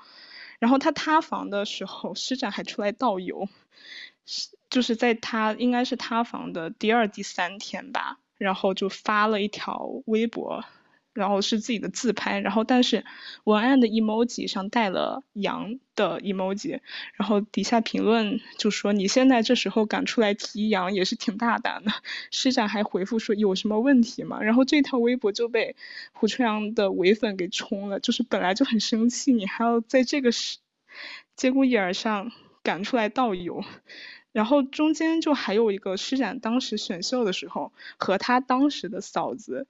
[0.59, 3.47] 然后他塌房的时候，施展还出来倒油，
[4.25, 10.65] 是就是在他应该是塌房的第二、第三天吧，然后就发了一条微博。
[11.17, 13.05] 然后是自己的自拍，然后但是
[13.45, 16.81] 文案的 emoji 上带了羊的 emoji，
[17.15, 21.93] 然后底下评论就说你现在这时候敢出来提羊也是挺大胆的。
[22.31, 24.43] 施展还回复说有什么问题吗？
[24.43, 25.75] 然后这条微博就被
[26.13, 30.59] 胡春阳的伪粉给冲了，就是本来就很生气，你还要在这个时
[31.35, 32.31] 节骨眼上
[32.63, 33.65] 赶出来倒油，
[34.33, 39.67] 然后中间就还有一个施展当时选秀的时候和他当时的嫂子。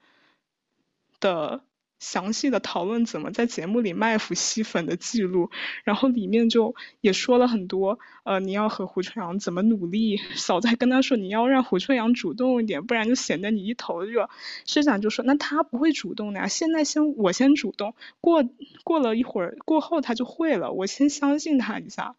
[1.21, 1.63] 的
[1.99, 5.51] 详细的讨论怎么在节目里卖腐吸粉的记录，
[5.83, 14.29] 然后里面就也说了很多，呃，你要和胡春阳怎么努力，嫂子还跟他说你要让胡春阳主动一点，不然就显得你一头热。
[14.67, 18.45] 师长就说那他不会主动的呀，现在先我先主动，过
[18.85, 22.15] 过了一会儿过后他就会了，我先相信他一下。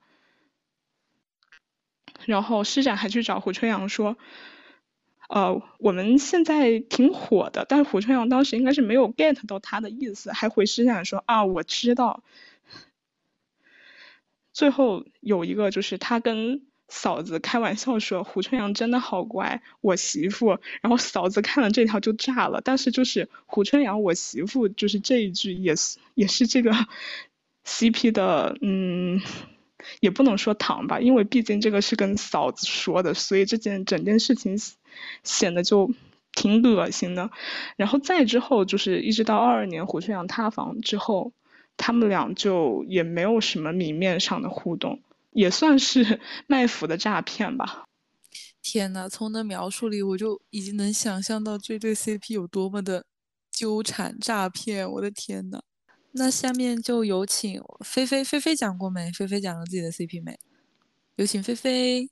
[2.26, 4.18] 然后师长还去找胡春阳说。
[5.28, 12.24] 呃，我们现在挺火的，但是胡春阳当时应该是没有 get 到他的意思，还回施展说啊，我知道。
[14.54, 26.72] 最后有一个就是他跟嫂子开玩笑说胡春阳真的好乖，我媳妇，然后嫂子看了这条就炸了，但是就是胡春阳我媳妇就是这一句也是也是这个
[27.68, 29.22] CP 的嗯。
[30.02, 34.58] 也不能说糖吧，因为毕竟这个是跟嫂子说的，所以这件整件事情
[35.24, 35.92] 显得就
[36.34, 37.30] 挺恶心的。
[37.76, 41.32] 然后再之后就是一直到二二年胡秋阳塌房之后，
[41.78, 47.86] 他们俩就也没有什么明面上的互动，也算是 卖腐的诈骗吧。
[48.62, 53.06] 天呐，从那描述里我就已经能想象到这对 CP 有多么的
[53.52, 55.62] 纠缠诈骗，我的天呐！
[56.12, 59.12] 那下面就有请菲菲，菲菲讲过没？
[59.12, 60.38] 菲菲讲了自己的 CP 没？
[61.16, 62.10] 有请菲菲。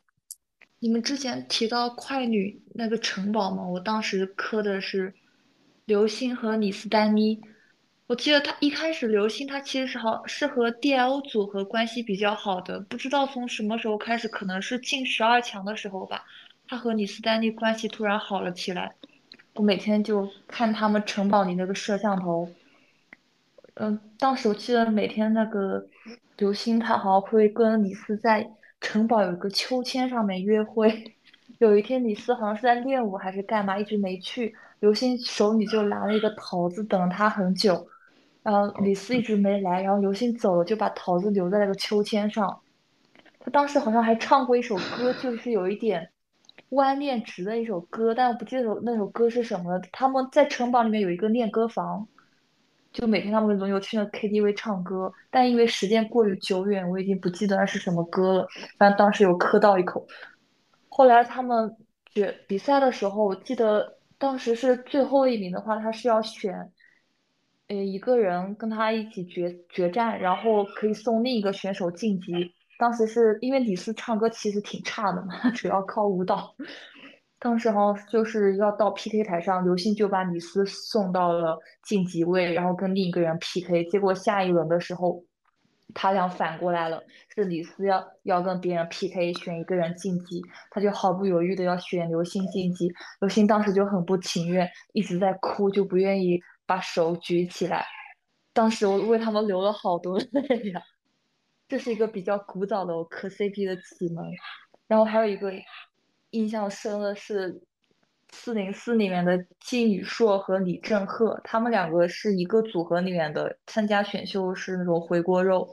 [0.80, 3.66] 你们之前提到快女那个城堡吗？
[3.68, 5.14] 我当时磕的是
[5.86, 7.42] 刘星和李斯丹妮。
[8.08, 16.24] 我记得他一开始刘星他其实是好是和 DL 组合关系比较好的，不知道从什么时候开始，可能是进十二强的时候吧，
[16.68, 18.94] 他和李斯丹妮关系突然好了起来。
[19.56, 22.48] 我每天就看他们城堡里那个摄像头。
[23.76, 25.88] 嗯，当时我记得每天那个
[26.38, 28.48] 刘星他好像会跟李斯在
[28.82, 31.14] 城堡有一个秋千上面约会。
[31.60, 37.88] 有一天李斯好像是在练舞还是干嘛，一直没去，刘星手里就拿了一个桃子等了他很久。
[38.44, 42.60] 然后李斯一直没来，然后刘星走了，就把桃子留在那个秋千上。
[43.40, 46.10] 他当时好像还唱过一首歌，就是有一点
[46.70, 49.82] 弯恋直的一首歌，但我不记得那首歌是什么了。
[49.92, 52.08] 他们在城堡里面有一个练歌房。
[52.96, 58.48] 就每天他们轮流去那 KTV 唱歌，但因为时间过于久远，我已经不记得那是什么歌了。
[58.78, 60.08] 反正当时有磕到一口。
[60.88, 66.72] 后来他们决比赛的时候，我记得当时是最后一名的话，他是要选，
[67.68, 72.54] 呃，一个人跟他一起决决战，然后可以送另一个选手晋级。
[72.80, 76.56] 当时是因为李斯唱歌其实挺差的嘛， 主要靠舞蹈。
[77.46, 83.84] 当时好就是要到 PK 台上，刘星就把李斯送到了晋级位，然后跟另一个人 PK。
[83.84, 85.24] 结果下一轮的时候，
[85.94, 87.04] 他俩反过来了，
[87.36, 92.92] 是李斯要要跟别人 PK，选一个人晋级，他就毫不犹豫的要选刘星晋级。
[93.20, 97.86] 刘星当时就很不情愿，一直在哭，就不愿意把手举起来。
[98.54, 100.82] 当时我为他们流了好多 泪呀。
[101.68, 104.26] 这是一个比较古早的磕 CP 的启蒙，
[104.88, 105.54] 然后还有一个。
[106.36, 107.62] 印象深的是
[108.30, 115.70] 四零四里面的金宇硕和李正赫，他们两个是一个组合里面的，参加选秀是那种回锅肉。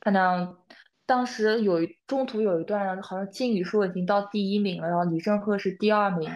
[0.00, 0.56] 反正
[1.04, 6.30] 当时有中途有一段，好像金宇硕已经到第一名了，然后李正赫是第二名。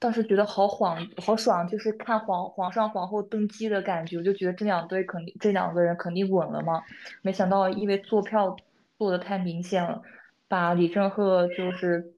[0.00, 6.82] 当时觉得好晃好爽，就是看皇皇上皇后登基的感觉，我就觉得这两对肯定这两个人肯定稳了嘛。
[7.22, 8.56] 没想到因为坐票
[8.98, 10.02] 坐的太明显了，
[10.48, 12.15] 把李正赫就是。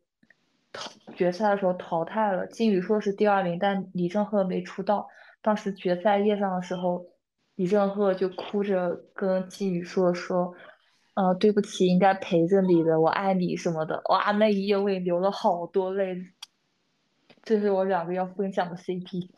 [1.14, 5.08] 决赛的时候淘汰了，金宇硕是第二名，但李正赫没出道。
[5.42, 7.06] 当时决赛夜上的时候，
[7.54, 10.54] 李正赫就哭着跟金宇硕说
[11.14, 16.16] ：“呃，对不起，应该陪着你的，我爱你什么的。”哇，那一夜我也流了好多泪。
[17.42, 19.30] 这是我两个要分享的 CP。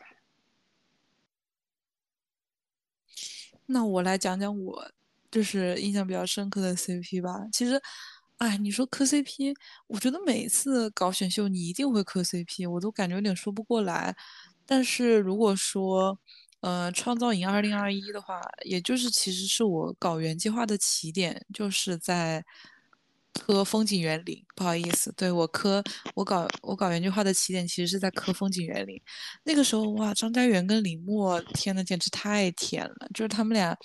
[3.67, 4.91] 那我来讲讲我
[5.29, 7.47] 就是印象比较深刻的 CP 吧。
[7.51, 7.81] 其实。
[8.41, 9.53] 哎，你说磕 CP，
[9.85, 14.15] 我觉得每次搞选秀你一定会磕 CP，我都感觉有点说不过来。
[14.65, 16.17] 但是如果说，
[16.61, 22.43] 呃，创造营二零二一的话，也就是其实是我搞原计划的起点，就是在
[23.33, 24.43] 磕风景园林。
[24.55, 25.83] 不好意思，对我磕
[26.15, 28.99] 我搞我搞原计划的起点其实是在磕风景园林。
[29.43, 33.77] 那个时候哇，张家元跟李默，天呐，简直太甜了，就是他们俩。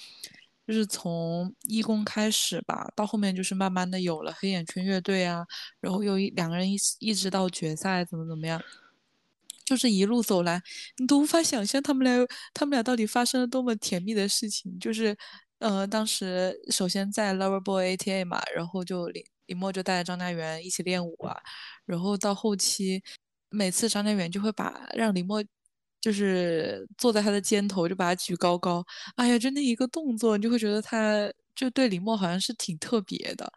[0.66, 5.46] 就是从一公开始吧，到后面就是慢慢的有了黑眼圈乐队啊，
[5.80, 8.60] 然后又一两个人一一直到决赛怎么怎么样，
[9.64, 10.60] 就是一路走来，
[10.98, 14.76] 你都无法想象他们俩他们俩到底发生了多么甜蜜的事情。
[14.80, 15.16] 就是，
[15.60, 21.36] 呃，当时首先在 Loverboy ATA 嘛，然后就李李默就带着张家元一起练舞啊，
[21.84, 23.02] 然后到后期，
[23.50, 25.44] 每次张家元就会把让李默。
[26.06, 28.84] 就是坐在他的肩头，就把他举高高。
[29.16, 33.52] 哎呀，就那一个动作，你就会觉得他就对李默好像是挺特别的。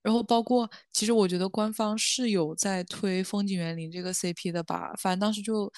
[0.00, 4.94] 然后包括，其实我觉得官方是有在推风景园林这个 CP 的吧。
[4.98, 5.70] 反正当时就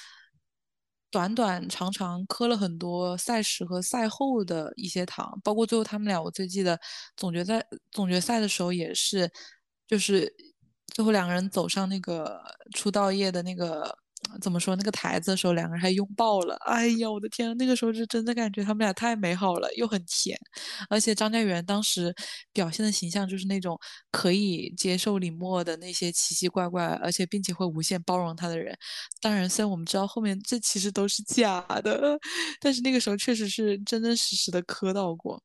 [1.11, 6.79] 短短长长磕了很多赛时和赛后的一些糖，包括最后他们俩，我最记得
[7.17, 9.29] 总决赛总决赛的时候也是，
[9.89, 10.33] 就是
[10.95, 12.41] 最后两个人走上那个
[12.77, 13.99] 出道夜的那个。
[14.41, 16.55] 怎么说那个台子的时候，两个人还拥抱了。
[16.67, 20.37] 哎呀，我的天，那个时候是真的感觉他们俩太美好了，又很甜。
[20.89, 22.15] 而且张家元当时
[22.53, 23.79] 表现的形象就是那种
[24.11, 28.77] 可以接受李默的那些奇奇怪怪，而且并且会无限包容他的人。
[29.21, 32.19] 当然，虽然我们知道后面这其实都是假的，
[32.61, 35.43] 但是那个时候确实是真真实实的磕到过。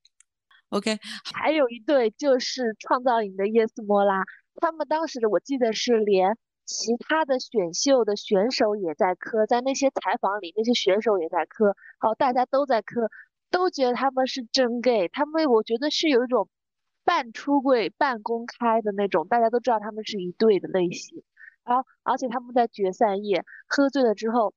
[0.70, 4.24] OK，还有一对就是创造营的叶斯莫拉，
[4.62, 6.38] 他们当时的我记得是连。
[6.68, 13.10] 其他的选秀的选手也在磕，在那些采访里，那些选手也在磕，好，大家都在磕，
[13.50, 16.50] 都觉得他们是真 gay，他们我觉得是有一种
[17.06, 21.24] 半出柜半公开的那种，大家都知道他们是一对的类型。
[21.64, 24.54] 然后，而且他们在决赛夜喝醉了之后，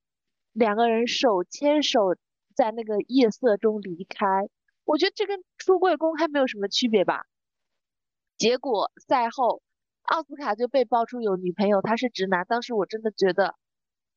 [0.52, 2.16] 两个人手牵手
[2.56, 4.48] 在那个夜色中离开，
[4.84, 7.26] 我觉得这跟出柜公开没有什么区别吧。
[8.36, 9.62] 结果赛后，
[10.10, 12.44] 奥斯卡就被爆出有女朋友，他是直男。
[12.44, 13.54] 当时我真的觉得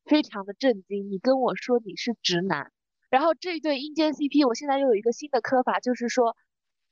[0.04, 1.08] 非常的震惊。
[1.08, 2.72] 你跟我说你是直男，
[3.10, 6.36] 然后这一对阴间 CP，我现在又有一个新的磕法，就是说，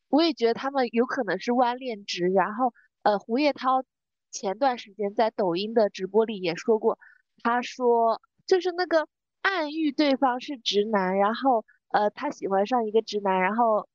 [0.09, 2.29] 我也觉得他们有可能是弯恋直。
[2.29, 2.73] 然后，
[3.03, 3.83] 呃，胡叶涛
[4.31, 6.97] 前段时间在抖音的直播里也说过，
[7.43, 9.09] 他说就是那个
[9.41, 13.89] 暗喻对方是直男，然后呃，他喜欢上一个直男，然后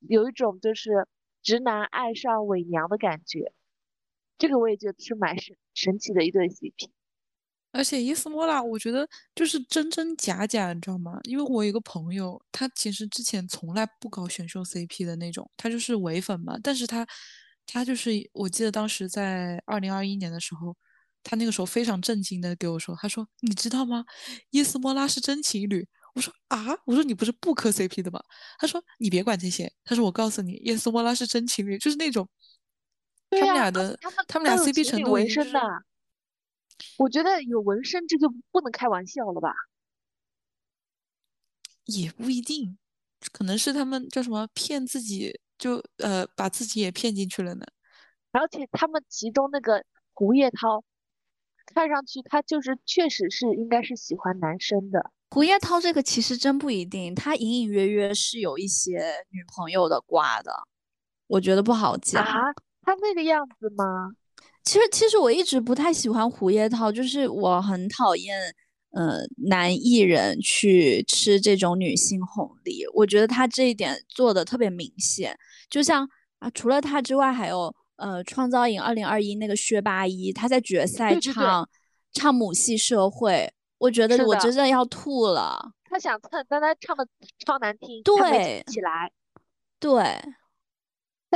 [0.00, 1.06] 有一种就是
[1.42, 3.52] 直男爱上伪娘的感觉。
[4.38, 6.90] 这个我也觉得是蛮神神奇的一对 CP。
[7.72, 11.18] 而且伊斯莫拉，我觉得就是真真假假，你知道吗？
[11.24, 16.58] 因为我有个朋友，他其实之前从来不搞选秀 CP 的那种，他就是伪粉嘛。
[16.62, 17.06] 但是他，
[17.66, 20.74] 他就是我记得当时在二零二一年的时候，
[21.22, 24.06] 他那个时候非常震惊的给我说，他说：“你知道吗？
[24.50, 28.18] 伊斯莫拉是真情侣。”我说：“啊，我说你不是不磕 CP 的吗？”
[28.58, 32.26] 他说：“你别管这些。”他说：“我告诉你，伊斯莫拉是真情侣，就是那种。”
[33.30, 33.98] 他们俩的，
[34.28, 35.60] 他们俩 CP 程度纹身的，
[36.98, 39.52] 我觉得有纹身这就不能开玩笑了吧？
[41.86, 42.78] 也不一定，
[43.32, 47.66] 可能是他们叫什么骗自己，就呃把自己也骗进去了呢。
[48.32, 50.84] 而且他们其中那个胡叶涛，
[51.74, 55.12] 看上去他就是确实是应该是喜欢男生的。
[55.30, 60.52] 胡叶涛这个其实真不一定，他隐隐约约是有一些女朋友的瓜的，
[61.26, 62.24] 我觉得不好讲。
[62.86, 64.12] 他那个样子吗？
[64.62, 68.38] 其实，其实我一直不太喜欢胡叶涛，就是我很讨厌，
[68.92, 69.18] 呃，
[69.48, 72.84] 男艺人去吃这种女性红利。
[72.94, 75.36] 我觉得他这一点做的特别明显。
[75.68, 76.08] 就像
[76.38, 81.68] 啊，除了他之外，还有呃，创造营二零二一那个薛八一，他在决赛唱
[82.12, 85.72] 唱母系社会，我觉得我真的要吐了。
[85.84, 87.06] 他想蹭，但他唱的
[87.44, 89.10] 超难听，对，起来，
[89.80, 90.02] 对。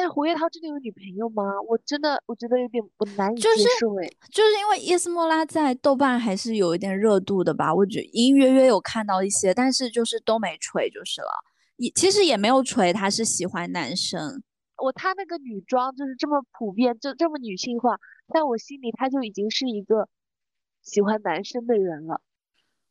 [0.01, 1.42] 但是胡月涛真的有女朋友吗？
[1.68, 11.28] 我真的我觉得有点我难以接受哎，就是因为伊斯莫拉在豆瓣还是有一点热度的吧，我觉隐隐约约有看到一些，但是就是都没锤就是了，
[11.76, 14.42] 也其实也没有锤，他是喜欢男生。
[14.78, 17.98] 我他那个女装就是这么普遍，就这么女性化，
[18.32, 20.09] 在我心里他就已经是一个
[20.82, 22.22] 喜欢男生的人了。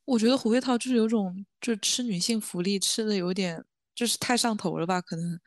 [0.05, 5.39] 我觉得胡月涛就是有种就吃女性福利吃的有点就是太上头了吧，可能。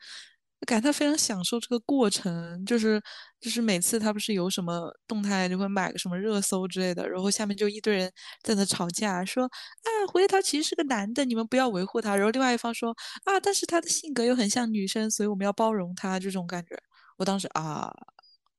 [0.65, 3.01] 感觉他非常享受这个过程，就是
[3.39, 8.11] 就是每次他不是有什么动态就会买个什么热搜之类的，然后下面就一堆人
[8.43, 12.15] 在那吵架，说啊胡一涛其实是个男的，你们不要维护他。
[12.15, 12.95] 然后另外一方说
[13.25, 16.77] 啊，但是他的性格又很像女生，所以我们要包容他这种感觉。
[17.17, 17.93] 我当时啊，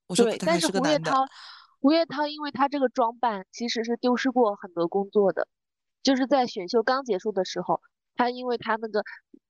[0.07, 1.13] 我说他还是个男的。
[1.81, 5.49] 胡叶涛因为他这个装扮其实是丢失过很多工作的，
[6.03, 7.81] 就是在选秀刚结束的时候，
[8.17, 9.03] 他因为他那个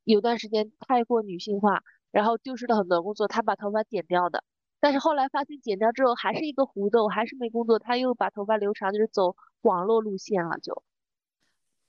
[0.04, 1.82] 有段时间太过女性化。
[2.14, 4.44] 然后丢失了很多工作，他把头发剪掉的，
[4.78, 10.80] 但是后来发现剪掉之后还是一个胡豆，还是没工作，他又把头发留长，就是走网络路线了，就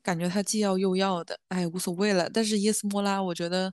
[0.02, 2.28] 感觉他既要又要的，哎，无所谓了。
[2.28, 3.72] 但是耶斯莫拉，我觉得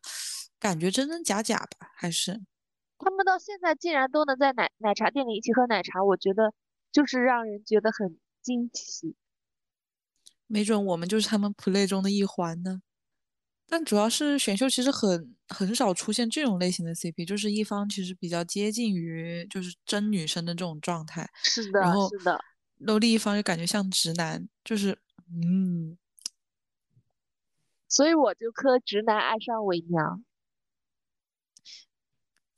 [0.61, 2.39] 感觉真真假假吧，还是
[2.99, 6.53] 他们到现在竟然都能在奶奶茶店里一起喝奶茶，我觉得
[6.93, 9.17] 就是让人觉得很惊奇。
[10.47, 12.83] 没准我们就是他们 play 中的一环呢。
[13.73, 22.39] 但主要是选秀其实很很少出现这种类型的 CP，就是一方其实比较接近于就是真女生的这种状态，是的，然后是的，
[22.81, 24.99] 然后另一方就感觉像直男，就是
[25.31, 25.97] 嗯，
[27.89, 30.23] 所以我就磕直男爱上伪娘，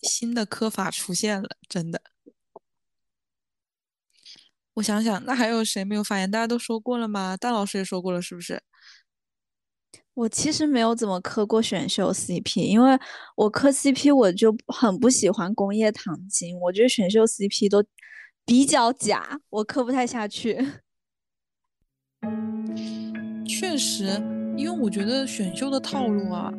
[0.02, 2.02] 新的磕法出现了，真的。
[4.74, 6.28] 我想想，那还有谁没有发言？
[6.28, 7.36] 大家都说过了吗？
[7.36, 8.60] 大老师也说过了，是不是？
[10.14, 12.96] 我其实没有怎么磕过选秀 CP，因为
[13.36, 17.84] 我磕 CP 我就很不喜欢工业糖精，我觉得选秀 CP 都
[18.46, 20.56] 比较假，我磕不太下去。
[23.46, 24.04] 确实，
[24.56, 26.50] 因为我觉得选秀的套路啊，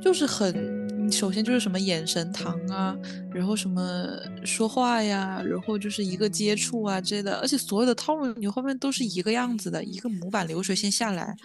[0.00, 2.96] 就是很，首先就是什么眼神糖啊，
[3.32, 11.36] 然后什么说话呀，然后就是一个接触啊之类的，而且所有的套路你后面都是一个样子的，一个模板流水线下来，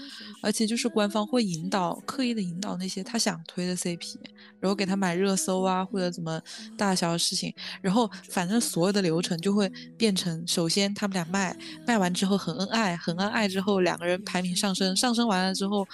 [0.41, 4.15] 而且就是官方会引导，刻意的引导那些他想推的 CP，
[4.59, 6.41] 然后给他买热搜啊或者怎么
[6.77, 11.55] 大小的事情，然后反正所有的流程就会变成，首先他们俩卖，
[11.85, 15.87] 卖完之后很恩爱，很恩爱之后两个人排名上升，上升完了之后。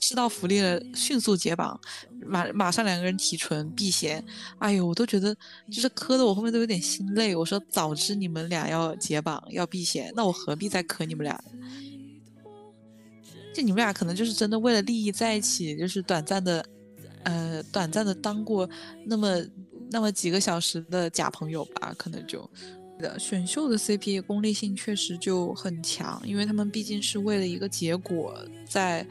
[0.00, 1.80] 吃到福利了，迅速解绑，
[2.26, 4.22] 马马上两个人提纯避嫌，
[4.58, 5.34] 哎呦，我都觉得
[5.70, 7.34] 就是磕的我后面都有点心累。
[7.34, 11.42] 我说早知你们俩要解绑要避嫌，那我何必再磕你们俩？
[13.54, 16.64] 就你们俩可能就是真的为了利益在一起，就是短暂的，
[17.22, 18.68] 呃，短暂的当过
[19.06, 19.42] 那么
[19.90, 22.50] 那么几个小时的假朋友吧，可能就。
[22.96, 28.38] 的选秀的 CP 功利性确实就很强，因为他们毕竟是为了一个结果
[28.68, 29.04] 在。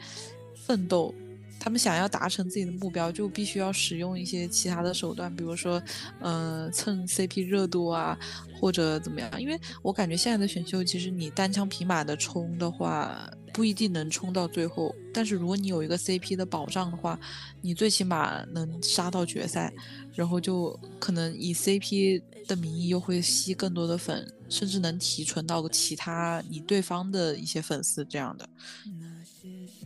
[0.66, 1.14] 奋斗，
[1.60, 5.82] 他们想要达成自己的目标，就必须要使用一些其他的手段，比如说，
[6.20, 8.18] 嗯，蹭 CP 热度啊，
[8.58, 9.40] 或者怎么样。
[9.40, 14.94] 因为我感觉现在的选秀，其实你单枪匹马的冲的话，不一定能冲到最后。
[15.12, 17.18] 但是如果你有一个 CP 的保障的话，
[17.60, 19.72] 你最起码能杀到决赛，
[20.14, 28.48] 然后就可能以 CP 的名义又会吸更多的粉，甚至能提纯到其他你对方的一些粉丝这样的。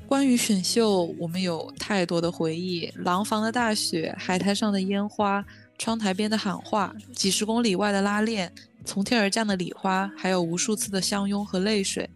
[0.08, 5.44] 关于选秀，我们有太多的回忆：廊坊的大雪，海滩上的烟花，
[5.76, 8.50] 窗台边的喊话，几十公里外的拉链，
[8.86, 12.08] 从天而降的礼花，还有无数次的相拥和泪水。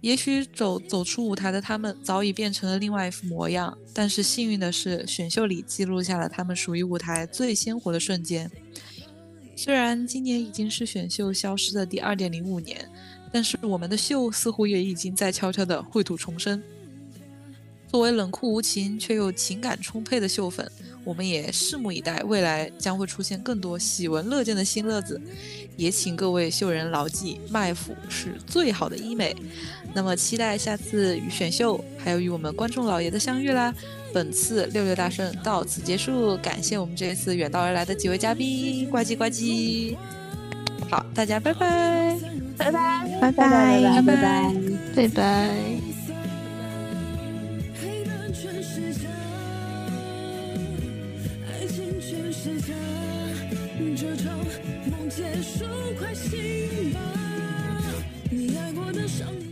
[0.00, 8.50] 也许走走出舞台的他们早已变成了另外一副模样，但是幸运的是，选秀里记录下了他们属于舞台最鲜活的瞬间。
[9.54, 12.88] 虽然今年已经是选秀消失的第二点零五年，
[13.30, 16.62] 但是我们的秀似乎也已经在悄悄地绘土重生。
[17.90, 20.70] 作为冷酷无情却又情感充沛的秀粉，
[21.04, 25.20] 我们也拭目以待，未来将会出现更多喜闻乐见的新乐子。
[25.76, 29.34] 也请各位秀人牢记，麦腐是最好的医美。
[29.94, 33.72] 那么，期待下次与选秀，还有与我们观众老爷的相遇啦！
[34.12, 39.96] 本次六六大顺到此结束，感谢我们这一次远道而来的几位嘉宾，呱唧呱唧。
[40.90, 42.18] 好，大家拜拜，
[42.56, 44.54] 拜拜，拜拜，拜拜，
[44.96, 45.97] 拜拜。
[55.38, 55.64] 结束，
[55.96, 57.00] 快醒吧！
[58.28, 59.47] 你爱过的伤。